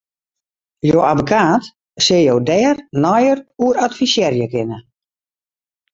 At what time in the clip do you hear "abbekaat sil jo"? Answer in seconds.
1.11-2.35